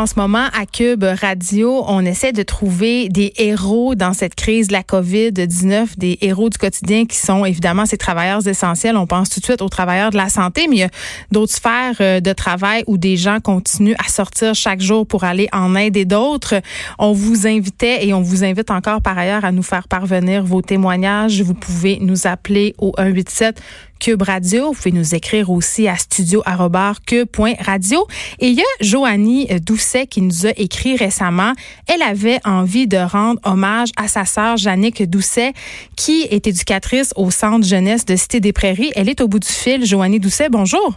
En 0.00 0.06
ce 0.06 0.14
moment, 0.16 0.46
à 0.58 0.64
Cube 0.64 1.04
Radio, 1.04 1.84
on 1.86 2.06
essaie 2.06 2.32
de 2.32 2.42
trouver 2.42 3.10
des 3.10 3.34
héros 3.36 3.94
dans 3.94 4.14
cette 4.14 4.34
crise 4.34 4.68
de 4.68 4.72
la 4.72 4.80
COVID-19, 4.80 5.98
des 5.98 6.16
héros 6.22 6.48
du 6.48 6.56
quotidien 6.56 7.04
qui 7.04 7.18
sont 7.18 7.44
évidemment 7.44 7.84
ces 7.84 7.98
travailleurs 7.98 8.48
essentiels. 8.48 8.96
On 8.96 9.06
pense 9.06 9.28
tout 9.28 9.40
de 9.40 9.44
suite 9.44 9.60
aux 9.60 9.68
travailleurs 9.68 10.10
de 10.10 10.16
la 10.16 10.30
santé, 10.30 10.68
mais 10.70 10.76
il 10.76 10.78
y 10.78 10.84
a 10.84 10.90
d'autres 11.32 11.52
sphères 11.52 11.96
euh, 12.00 12.20
de 12.20 12.32
travail 12.32 12.82
où 12.86 12.96
des 12.96 13.18
gens 13.18 13.40
continuent 13.40 13.96
à 14.02 14.08
sortir 14.08 14.54
chaque 14.54 14.80
jour 14.80 15.06
pour 15.06 15.24
aller 15.24 15.50
en 15.52 15.76
aider 15.76 16.06
d'autres. 16.06 16.62
On 16.98 17.12
vous 17.12 17.46
invitait 17.46 18.06
et 18.06 18.14
on 18.14 18.22
vous 18.22 18.42
invite 18.42 18.70
encore 18.70 19.02
par 19.02 19.18
ailleurs 19.18 19.44
à 19.44 19.52
nous 19.52 19.62
faire 19.62 19.86
parvenir 19.86 20.42
vos 20.44 20.62
témoignages. 20.62 21.42
Vous 21.42 21.52
pouvez 21.52 21.98
nous 22.00 22.26
appeler 22.26 22.74
au 22.78 22.94
187 22.96 23.60
Cube 24.00 24.22
Radio. 24.22 24.68
Vous 24.68 24.74
pouvez 24.74 24.92
nous 24.92 25.14
écrire 25.14 25.50
aussi 25.50 25.86
à 25.86 25.96
studio.cube.radio. 25.96 28.06
Et 28.40 28.48
il 28.48 28.54
y 28.54 28.60
a 28.60 28.64
Joanie 28.80 29.46
Doucet 29.60 30.06
qui 30.06 30.22
nous 30.22 30.46
a 30.46 30.50
écrit 30.56 30.96
récemment. 30.96 31.52
Elle 31.86 32.00
avait 32.02 32.40
envie 32.44 32.88
de 32.88 32.96
rendre 32.96 33.38
hommage 33.44 33.90
à 33.96 34.08
sa 34.08 34.24
sœur 34.24 34.56
Jannick 34.56 35.08
Doucet, 35.08 35.52
qui 35.96 36.26
est 36.30 36.46
éducatrice 36.46 37.12
au 37.16 37.30
Centre 37.30 37.66
jeunesse 37.66 38.06
de 38.06 38.16
Cité 38.16 38.40
des 38.40 38.52
Prairies. 38.52 38.90
Elle 38.96 39.08
est 39.08 39.20
au 39.20 39.28
bout 39.28 39.38
du 39.38 39.46
fil. 39.46 39.84
Joanie 39.84 40.18
Doucet, 40.18 40.48
bonjour. 40.48 40.94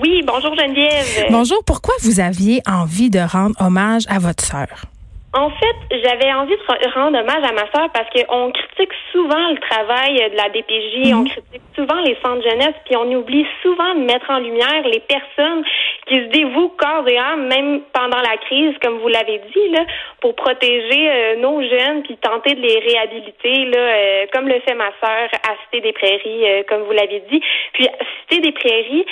Oui, 0.00 0.22
bonjour 0.26 0.54
Geneviève. 0.54 1.26
Bonjour. 1.30 1.64
Pourquoi 1.64 1.94
vous 2.02 2.20
aviez 2.20 2.60
envie 2.66 3.10
de 3.10 3.18
rendre 3.18 3.54
hommage 3.60 4.04
à 4.08 4.18
votre 4.18 4.44
sœur? 4.44 4.91
En 5.34 5.48
fait, 5.48 5.76
j'avais 5.90 6.30
envie 6.34 6.56
de 6.56 6.94
rendre 6.94 7.18
hommage 7.18 7.42
à 7.42 7.52
ma 7.52 7.70
sœur 7.72 7.88
parce 7.94 8.08
qu'on 8.10 8.52
critique 8.52 8.92
souvent 9.12 9.48
le 9.48 9.58
travail 9.60 10.30
de 10.30 10.36
la 10.36 10.50
DPJ, 10.50 11.14
on 11.14 11.24
critique 11.24 11.62
souvent 11.74 12.00
les 12.02 12.18
centres 12.22 12.42
jeunesse, 12.42 12.74
puis 12.84 12.96
on 12.96 13.10
oublie 13.12 13.46
souvent 13.62 13.94
de 13.94 14.00
mettre 14.00 14.28
en 14.28 14.40
lumière 14.40 14.82
les 14.84 15.00
personnes 15.00 15.64
qui 16.06 16.16
se 16.16 16.28
dévouent 16.30 16.74
corps 16.76 17.08
et 17.08 17.16
âme, 17.16 17.46
même 17.46 17.82
pendant 17.92 18.20
la 18.20 18.36
crise, 18.38 18.74
comme 18.82 18.98
vous 18.98 19.08
l'avez 19.08 19.40
dit, 19.54 19.68
là, 19.70 19.84
pour 20.20 20.34
protéger 20.34 21.08
euh, 21.08 21.36
nos 21.36 21.62
jeunes, 21.62 22.02
puis 22.02 22.16
tenter 22.16 22.54
de 22.54 22.60
les 22.60 22.78
réhabiliter, 22.80 23.64
là, 23.66 23.78
euh, 23.78 24.26
comme 24.32 24.48
le 24.48 24.58
fait 24.60 24.74
ma 24.74 24.90
sœur 25.00 25.28
à 25.48 25.54
Cité 25.64 25.80
des 25.80 25.92
Prairies, 25.92 26.44
euh, 26.44 26.62
comme 26.68 26.82
vous 26.82 26.92
l'avez 26.92 27.22
dit. 27.30 27.40
Puis 27.72 27.86
Cité 28.22 28.40
des 28.40 28.52
Prairies, 28.52 29.06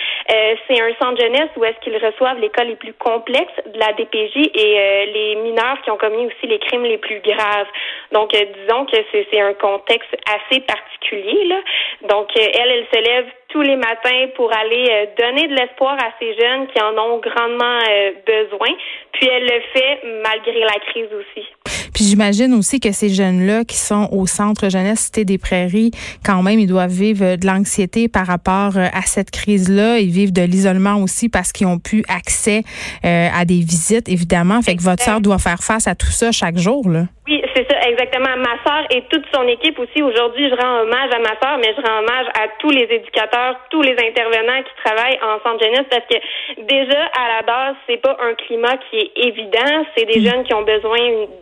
c'est 0.69 0.81
un 0.81 0.95
centre 1.01 1.21
jeunesse 1.21 1.51
où 1.57 1.65
est-ce 1.65 1.79
qu'ils 1.81 1.97
reçoivent 1.97 2.39
l'école 2.39 2.69
les 2.69 2.77
plus 2.77 2.93
complexes 2.95 3.53
de 3.67 3.79
la 3.79 3.93
DPJ 3.93 4.51
et 4.55 5.07
les 5.13 5.35
mineurs 5.37 5.81
qui 5.83 5.91
ont 5.91 5.97
commis 5.97 6.27
aussi 6.27 6.47
les 6.47 6.59
crimes 6.59 6.85
les 6.85 6.99
plus 6.99 7.21
graves. 7.21 7.67
Donc, 8.13 8.31
disons 8.31 8.87
que 8.87 8.97
c'est 9.13 9.41
un 9.41 9.55
contexte 9.55 10.15
assez 10.27 10.61
particulier. 10.61 11.47
Là. 11.47 11.61
Donc, 12.09 12.29
elle, 12.37 12.71
elle 12.71 12.87
se 12.93 13.01
lève 13.01 13.27
tous 13.51 13.63
les 13.63 13.77
matins 13.77 14.27
pour 14.37 14.51
aller 14.53 14.87
euh, 14.91 15.07
donner 15.19 15.49
de 15.49 15.55
l'espoir 15.55 15.95
à 15.95 16.11
ces 16.19 16.35
jeunes 16.35 16.67
qui 16.69 16.81
en 16.81 16.93
ont 16.93 17.19
grandement 17.19 17.79
euh, 17.89 18.13
besoin. 18.27 18.69
Puis 19.13 19.29
elle 19.29 19.45
le 19.45 19.61
fait 19.73 20.01
malgré 20.23 20.61
la 20.61 20.79
crise 20.89 21.09
aussi. 21.13 21.47
Puis 21.93 22.05
j'imagine 22.05 22.55
aussi 22.55 22.81
que 22.81 22.93
ces 22.93 23.09
jeunes-là 23.09 23.65
qui 23.65 23.77
sont 23.77 24.09
au 24.13 24.27
centre 24.27 24.71
jeunesse 24.71 25.01
Cité 25.01 25.25
des 25.25 25.39
Prairies, 25.39 25.91
quand 26.25 26.43
même, 26.43 26.61
ils 26.61 26.67
doivent 26.67 26.91
vivre 26.91 27.37
de 27.37 27.47
l'anxiété 27.47 28.09
par 28.09 28.27
rapport 28.27 28.77
euh, 28.77 28.87
à 28.93 29.03
cette 29.03 29.31
crise-là. 29.31 29.99
Ils 29.99 30.11
vivent 30.11 30.33
de 30.33 30.43
l'isolement 30.43 30.97
aussi 30.97 31.29
parce 31.29 31.53
qu'ils 31.53 31.67
ont 31.67 31.79
pu 31.79 32.05
accès 32.09 32.63
à 33.03 33.45
des 33.45 33.61
visites, 33.61 34.09
évidemment. 34.09 34.63
Fait 34.63 34.77
que 34.77 34.83
votre 34.83 35.03
sœur 35.03 35.21
doit 35.21 35.39
faire 35.39 35.63
face 35.63 35.87
à 35.87 35.95
tout 35.95 36.11
ça 36.11 36.33
chaque 36.33 36.57
jour, 36.57 36.89
là. 36.89 37.07
Oui, 37.27 37.40
c'est 37.55 37.71
ça, 37.71 37.81
exactement. 37.89 38.37
Ma 38.37 38.57
sœur 38.65 38.87
et 38.91 39.03
toute 39.03 39.25
son 39.35 39.47
équipe 39.49 39.79
aussi. 39.79 40.03
Aujourd'hui, 40.03 40.49
je 40.49 40.55
rends 40.55 40.81
hommage 40.81 41.11
à 41.13 41.19
ma 41.19 41.35
sœur, 41.41 41.59
mais 41.59 41.75
je 41.77 41.83
rends 41.83 41.99
hommage 41.99 42.27
à 42.35 42.49
tous 42.59 42.71
les 42.71 42.87
éducateurs, 42.91 43.57
tous 43.71 43.83
les 43.83 43.93
intervenants 43.93 44.63
qui 44.63 44.85
travaillent 44.85 45.19
en 45.23 45.41
centre 45.43 45.65
jeunesse 45.65 45.87
parce 45.91 46.05
que 46.07 46.63
déjà, 46.63 47.03
à 47.15 47.37
la 47.37 47.43
base, 47.43 47.77
c'est 47.87 47.99
pas 47.99 48.17
un 48.21 48.35
climat 48.35 48.77
qui 48.89 48.99
est 48.99 49.13
évident. 49.17 49.85
C'est 49.97 50.07
des 50.07 50.21
mm. 50.21 50.25
jeunes 50.25 50.45
qui 50.45 50.55
ont 50.55 50.63
besoin 50.63 50.99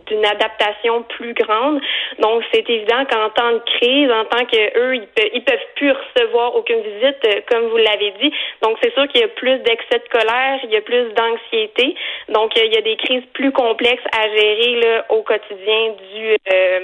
d'une 0.07 0.25
adaptation 0.25 1.03
plus 1.03 1.33
grande. 1.33 1.81
Donc, 2.19 2.43
c'est 2.51 2.67
évident 2.69 3.05
qu'en 3.05 3.29
temps 3.29 3.53
de 3.53 3.61
crise, 3.77 4.11
en 4.11 4.25
tant 4.25 4.45
qu'eux, 4.45 4.95
ils, 4.95 5.07
peuvent, 5.07 5.29
ils 5.33 5.43
peuvent 5.43 5.67
plus 5.75 5.91
recevoir 5.91 6.55
aucune 6.55 6.81
visite, 6.81 7.17
euh, 7.25 7.41
comme 7.49 7.67
vous 7.67 7.77
l'avez 7.77 8.13
dit. 8.21 8.33
Donc, 8.61 8.77
c'est 8.81 8.93
sûr 8.93 9.07
qu'il 9.07 9.21
y 9.21 9.23
a 9.23 9.27
plus 9.27 9.57
d'excès 9.59 9.99
de 9.99 10.09
colère, 10.11 10.59
il 10.63 10.71
y 10.71 10.77
a 10.77 10.81
plus 10.81 11.13
d'anxiété. 11.13 11.95
Donc, 12.29 12.57
euh, 12.57 12.65
il 12.65 12.73
y 12.73 12.77
a 12.77 12.81
des 12.81 12.95
crises 12.97 13.25
plus 13.33 13.51
complexes 13.51 14.03
à 14.17 14.27
gérer 14.29 14.75
là, 14.81 15.05
au 15.09 15.21
quotidien 15.21 15.95
dû 15.99 16.35
euh, 16.51 16.79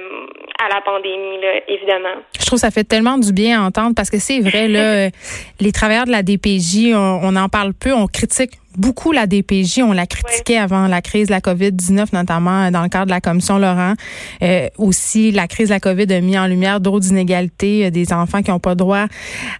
à 0.59 0.69
la 0.73 0.81
pandémie, 0.81 1.41
là, 1.41 1.61
évidemment. 1.67 2.21
Je 2.39 2.45
trouve 2.45 2.57
que 2.57 2.61
ça 2.61 2.71
fait 2.71 2.83
tellement 2.83 3.17
du 3.17 3.33
bien 3.33 3.61
à 3.61 3.65
entendre 3.65 3.95
parce 3.95 4.09
que 4.09 4.19
c'est 4.19 4.39
vrai, 4.39 4.67
là, 4.67 5.09
les 5.59 5.71
travailleurs 5.71 6.05
de 6.05 6.11
la 6.11 6.23
DPJ, 6.23 6.93
on, 6.93 7.19
on 7.23 7.35
en 7.35 7.49
parle 7.49 7.73
peu, 7.73 7.93
on 7.93 8.07
critique 8.07 8.51
beaucoup 8.78 9.12
la 9.12 9.28
DPJ. 9.28 9.80
On 9.80 9.91
la 9.94 10.08
critiquait 10.08 10.58
avant 10.58 10.88
la 10.88 11.02
crise 11.02 11.28
de 11.28 11.31
la 11.31 11.40
COVID-19, 11.40 12.08
notamment 12.13 12.72
dans 12.72 12.84
le 12.84 12.90
cadre 12.90 13.06
de 13.06 13.12
la 13.12 13.22
commission 13.22 13.58
Laurent. 13.58 13.94
Euh, 14.41 14.68
aussi, 14.78 15.31
la 15.31 15.47
crise 15.47 15.69
de 15.69 15.74
la 15.74 15.80
COVID 15.80 16.12
a 16.13 16.22
mis 16.22 16.38
en 16.38 16.47
lumière 16.47 16.80
d'autres 16.80 17.09
inégalités, 17.09 17.86
euh, 17.86 17.90
des 17.90 18.13
enfants 18.13 18.41
qui 18.41 18.52
n'ont 18.52 18.59
pas 18.59 18.75
droit 18.75 19.06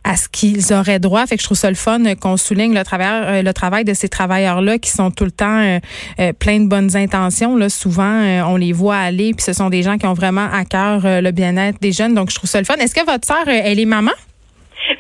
à 0.04 0.18
ce 0.18 0.28
qu'ils 0.30 0.74
auraient 0.74 1.00
droit. 1.00 1.26
Fait 1.26 1.36
que 1.36 1.42
je 1.42 1.48
trouve 1.48 1.58
ça 1.58 1.70
le 1.70 1.76
fun 1.76 2.00
qu'on 2.16 2.38
souligne 2.38 2.74
le 2.74 2.84
travail, 2.84 3.08
euh, 3.08 3.42
le 3.42 3.54
travail 3.54 3.86
de 3.86 3.94
ces 3.94 4.10
travailleurs-là 4.10 4.78
qui 4.78 4.92
sont 4.92 5.12
tout 5.12 5.26
le 5.26 5.32
temps 5.32 5.80
euh, 6.20 6.34
pleins 6.34 6.60
de 6.60 6.68
bonnes 6.68 6.96
intentions. 6.96 7.56
Là, 7.56 7.70
souvent, 7.70 8.22
on 8.48 8.56
les 8.56 8.74
voit 8.74 8.98
aller, 8.98 9.34
puis 9.34 9.44
ce 9.44 9.54
sont 9.54 9.70
des 9.70 9.84
gens 9.84 9.98
qui 9.98 10.06
ont 10.06 10.14
vraiment 10.14 10.48
à 10.52 10.66
cœur 10.66 11.02
le 11.04 11.32
bien-être 11.32 11.80
des 11.82 11.92
jeunes. 11.92 12.14
Donc, 12.14 12.30
je 12.30 12.36
trouve 12.36 12.50
ça 12.50 12.60
le 12.60 12.66
fun. 12.66 12.76
Est-ce 12.76 12.96
que 12.96 13.06
votre 13.06 13.26
sœur, 13.26 13.48
elle 13.48 13.80
est 13.80 13.86
maman? 13.86 14.12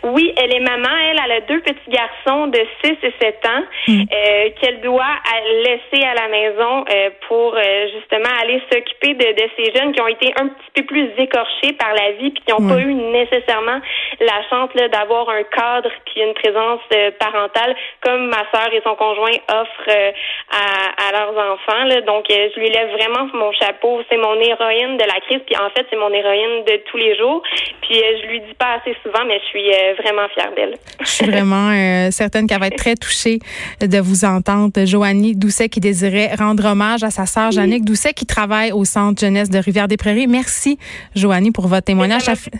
Oui, 0.05 0.31
elle 0.38 0.53
est 0.53 0.59
maman. 0.59 0.95
Elle, 1.09 1.19
elle 1.25 1.31
a 1.31 1.41
deux 1.41 1.61
petits 1.61 1.89
garçons 1.89 2.45
de 2.47 2.59
6 2.83 2.91
et 3.01 3.13
7 3.19 3.45
ans 3.47 3.63
mm. 3.88 4.01
euh, 4.01 4.49
qu'elle 4.61 4.79
doit 4.81 5.16
laisser 5.63 6.05
à 6.05 6.13
la 6.13 6.27
maison 6.27 6.85
euh, 6.88 7.09
pour 7.27 7.55
euh, 7.55 7.88
justement 7.91 8.29
aller 8.39 8.61
s'occuper 8.71 9.16
de, 9.16 9.33
de, 9.33 9.49
ces 9.57 9.73
jeunes 9.73 9.93
qui 9.93 10.01
ont 10.01 10.07
été 10.07 10.31
un 10.38 10.49
petit 10.49 10.71
peu 10.75 10.83
plus 10.83 11.09
écorchés 11.17 11.73
par 11.73 11.91
la 11.95 12.11
vie 12.11 12.29
puis 12.29 12.43
qui 12.45 12.53
n'ont 12.53 12.69
pas 12.69 12.79
eu 12.79 12.93
nécessairement 12.93 13.81
la 14.19 14.43
chance 14.47 14.69
d'avoir 14.91 15.27
un 15.29 15.41
cadre 15.43 15.89
puis 16.05 16.22
une 16.22 16.35
présence 16.35 16.81
parentale 17.19 17.75
comme 18.01 18.27
ma 18.27 18.45
sœur 18.53 18.72
et 18.73 18.81
son 18.83 18.93
conjoint 18.95 19.37
offrent 19.49 20.13
à, 20.51 21.07
à, 21.07 21.11
leurs 21.13 21.53
enfants. 21.53 21.83
Là. 21.85 22.01
Donc, 22.01 22.25
je 22.29 22.59
lui 22.59 22.69
lève 22.69 22.91
vraiment 22.91 23.27
mon 23.33 23.51
chapeau. 23.53 24.01
C'est 24.09 24.17
mon 24.17 24.39
héroïne 24.39 24.97
de 24.97 25.03
la 25.03 25.19
crise 25.22 25.41
puis 25.47 25.57
en 25.57 25.69
fait, 25.72 25.87
c'est 25.89 25.97
mon 25.97 26.13
héroïne 26.13 26.63
de 26.66 26.77
tous 26.91 26.97
les 26.97 27.17
jours. 27.17 27.41
Puis 27.81 27.95
je 27.95 28.27
lui 28.27 28.39
dis 28.41 28.53
pas 28.53 28.79
assez 28.79 28.95
souvent, 29.03 29.25
mais 29.25 29.39
je 29.39 29.45
suis 29.45 29.72
vraiment 29.95 30.28
fière 30.33 30.51
d'elle. 30.56 30.75
Je 31.01 31.09
suis 31.09 31.25
vraiment 31.25 31.69
euh, 31.69 32.11
certaine 32.11 32.47
qu'elle 32.47 32.59
va 32.59 32.67
être 32.67 32.78
très 32.78 32.95
touchée 32.95 33.39
de 33.79 34.00
vous 34.00 34.25
entendre. 34.25 34.85
Joanie 34.85 35.35
Doucet 35.35 35.69
qui 35.69 35.79
désirait 35.79 36.33
rendre 36.35 36.66
hommage 36.66 37.03
à 37.03 37.09
sa 37.09 37.25
sœur 37.25 37.51
Jannick 37.51 37.85
Doucet 37.85 38.13
qui 38.13 38.25
travaille 38.25 38.72
au 38.72 38.85
Centre 38.85 39.19
jeunesse 39.19 39.50
de 39.50 39.57
Rivière-des-Prairies. 39.57 40.28
Merci, 40.28 40.78
Joanie, 41.16 41.51
pour 41.51 41.67
votre 41.67 41.85
témoignage. 41.85 42.23
Ça, 42.23 42.35
fait, 42.35 42.51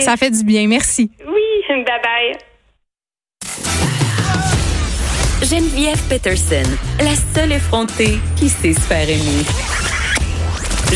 ça 0.00 0.16
fait 0.16 0.30
du 0.30 0.44
bien. 0.44 0.66
Merci. 0.66 1.10
Oui, 1.26 1.74
bye-bye. 1.84 2.36
Geneviève 5.42 6.02
Peterson, 6.08 6.68
la 6.98 7.14
seule 7.14 7.52
effrontée 7.52 8.18
qui 8.36 8.48
sait 8.48 8.72
se 8.72 8.80
faire 8.80 9.08
aimer. 9.08 9.44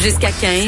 Jusqu'à 0.03 0.31
15, 0.31 0.67